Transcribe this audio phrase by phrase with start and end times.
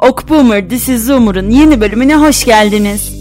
[0.00, 3.12] Ok Boomer This is Zoomer'ın yeni bölümüne hoş geldiniz.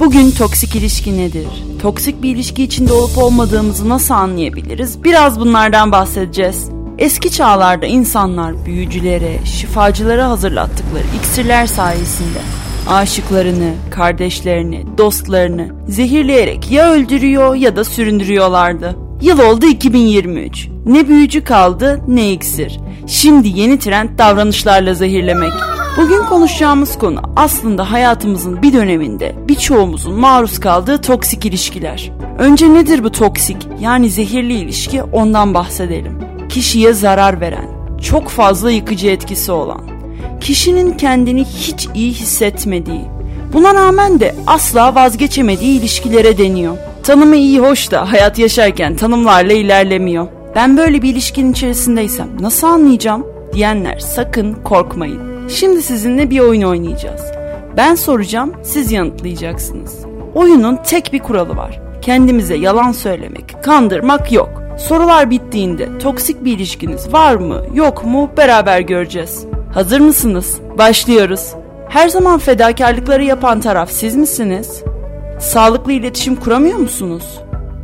[0.00, 1.46] Bugün toksik ilişki nedir?
[1.82, 5.04] Toksik bir ilişki içinde olup olmadığımızı nasıl anlayabiliriz?
[5.04, 6.68] Biraz bunlardan bahsedeceğiz.
[6.98, 12.38] Eski çağlarda insanlar büyücülere, şifacılara hazırlattıkları iksirler sayesinde
[12.88, 18.96] aşıklarını, kardeşlerini, dostlarını zehirleyerek ya öldürüyor ya da süründürüyorlardı.
[19.22, 20.68] Yıl oldu 2023.
[20.86, 22.80] Ne büyücü kaldı ne iksir.
[23.06, 25.52] Şimdi yeni trend davranışlarla zehirlemek.
[25.96, 32.12] Bugün konuşacağımız konu aslında hayatımızın bir döneminde birçoğumuzun maruz kaldığı toksik ilişkiler.
[32.38, 36.20] Önce nedir bu toksik yani zehirli ilişki ondan bahsedelim.
[36.48, 37.68] Kişiye zarar veren,
[38.02, 39.80] çok fazla yıkıcı etkisi olan,
[40.40, 43.04] kişinin kendini hiç iyi hissetmediği,
[43.52, 46.76] buna rağmen de asla vazgeçemediği ilişkilere deniyor.
[47.02, 50.26] Tanımı iyi hoş da hayat yaşarken tanımlarla ilerlemiyor.
[50.54, 55.35] Ben böyle bir ilişkinin içerisindeysem nasıl anlayacağım diyenler sakın korkmayın.
[55.48, 57.22] Şimdi sizinle bir oyun oynayacağız.
[57.76, 59.98] Ben soracağım, siz yanıtlayacaksınız.
[60.34, 61.80] Oyunun tek bir kuralı var.
[62.02, 64.62] Kendimize yalan söylemek, kandırmak yok.
[64.78, 69.46] Sorular bittiğinde toksik bir ilişkiniz var mı, yok mu beraber göreceğiz.
[69.74, 70.58] Hazır mısınız?
[70.78, 71.54] Başlıyoruz.
[71.88, 74.82] Her zaman fedakarlıkları yapan taraf siz misiniz?
[75.40, 77.40] Sağlıklı iletişim kuramıyor musunuz?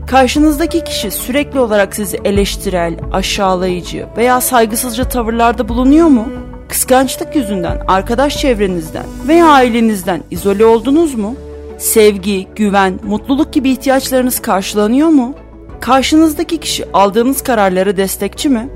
[0.06, 6.28] Karşınızdaki kişi sürekli olarak sizi eleştirel, aşağılayıcı veya saygısızca tavırlarda bulunuyor mu?
[6.72, 11.34] Kıskançlık yüzünden arkadaş çevrenizden veya ailenizden izole oldunuz mu?
[11.78, 15.34] Sevgi, güven, mutluluk gibi ihtiyaçlarınız karşılanıyor mu?
[15.80, 18.68] Karşınızdaki kişi aldığınız kararlara destekçi mi?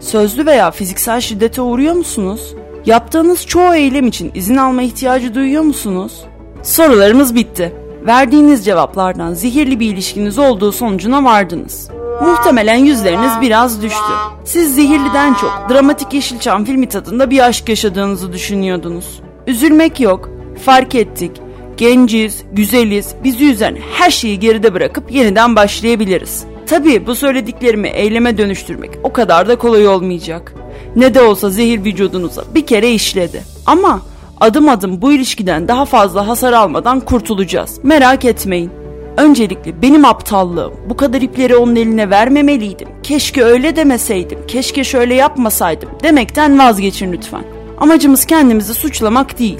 [0.00, 2.54] Sözlü veya fiziksel şiddete uğruyor musunuz?
[2.86, 6.24] Yaptığınız çoğu eylem için izin alma ihtiyacı duyuyor musunuz?
[6.62, 7.72] Sorularımız bitti.
[8.06, 11.88] Verdiğiniz cevaplardan zehirli bir ilişkiniz olduğu sonucuna vardınız.
[12.22, 14.12] Muhtemelen yüzleriniz biraz düştü.
[14.44, 19.20] Siz zehirliden çok dramatik Yeşilçam filmi tadında bir aşk yaşadığınızı düşünüyordunuz.
[19.46, 20.30] Üzülmek yok.
[20.64, 21.32] Fark ettik.
[21.76, 26.44] Genciz, güzeliz, bizi üzen her şeyi geride bırakıp yeniden başlayabiliriz.
[26.66, 30.54] Tabii bu söylediklerimi eyleme dönüştürmek o kadar da kolay olmayacak.
[30.96, 33.42] Ne de olsa zehir vücudunuza bir kere işledi.
[33.66, 34.00] Ama
[34.40, 37.80] adım adım bu ilişkiden daha fazla hasar almadan kurtulacağız.
[37.82, 38.81] Merak etmeyin.
[39.16, 40.72] Öncelikle benim aptallığım.
[40.88, 42.88] Bu kadar ipleri onun eline vermemeliydim.
[43.02, 44.38] Keşke öyle demeseydim.
[44.48, 47.44] Keşke şöyle yapmasaydım demekten vazgeçin lütfen.
[47.78, 49.58] Amacımız kendimizi suçlamak değil.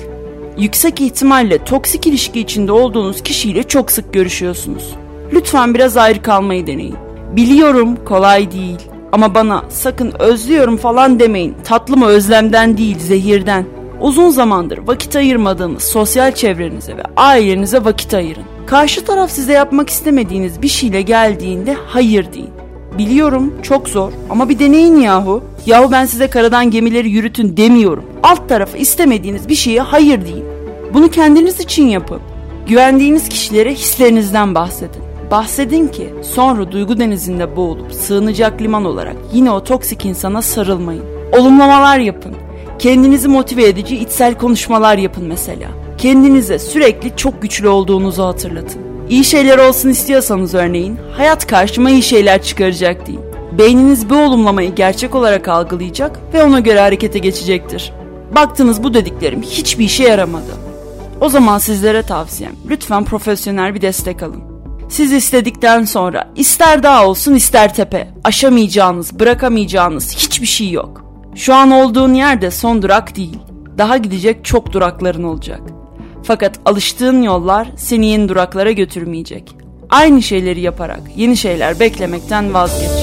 [0.59, 4.95] Yüksek ihtimalle toksik ilişki içinde olduğunuz kişiyle çok sık görüşüyorsunuz.
[5.33, 6.97] Lütfen biraz ayrı kalmayı deneyin.
[7.37, 8.79] Biliyorum kolay değil
[9.13, 11.55] ama bana sakın özlüyorum falan demeyin.
[11.65, 13.65] Tatlı mı özlemden değil zehirden.
[14.03, 18.45] Uzun zamandır vakit ayırmadığınız sosyal çevrenize ve ailenize vakit ayırın.
[18.67, 22.51] Karşı taraf size yapmak istemediğiniz bir şeyle geldiğinde hayır deyin.
[22.99, 25.45] Biliyorum çok zor ama bir deneyin yahu.
[25.67, 28.05] Yahu ben size karadan gemileri yürütün demiyorum.
[28.23, 30.45] Alt tarafı istemediğiniz bir şeye hayır deyin.
[30.95, 32.21] Bunu kendiniz için yapın.
[32.69, 35.03] Güvendiğiniz kişilere hislerinizden bahsedin.
[35.31, 41.05] Bahsedin ki sonra duygu denizinde boğulup sığınacak liman olarak yine o toksik insana sarılmayın.
[41.33, 42.35] Olumlamalar yapın.
[42.83, 45.69] Kendinizi motive edici içsel konuşmalar yapın mesela.
[45.99, 48.83] Kendinize sürekli çok güçlü olduğunuzu hatırlatın.
[49.09, 53.21] İyi şeyler olsun istiyorsanız örneğin, hayat karşıma iyi şeyler çıkaracak deyin.
[53.59, 57.93] Beyniniz bu olumlamayı gerçek olarak algılayacak ve ona göre harekete geçecektir.
[58.35, 60.53] Baktınız bu dediklerim hiçbir işe yaramadı.
[61.21, 64.43] O zaman sizlere tavsiyem lütfen profesyonel bir destek alın.
[64.89, 71.02] Siz istedikten sonra ister dağ olsun ister tepe aşamayacağınız, bırakamayacağınız hiçbir şey yok.
[71.35, 73.39] Şu an olduğun yerde son durak değil.
[73.79, 75.61] Daha gidecek çok durakların olacak.
[76.23, 79.57] Fakat alıştığın yollar seni yeni duraklara götürmeyecek.
[79.91, 83.02] Aynı şeyleri yaparak yeni şeyler beklemekten vazgeç.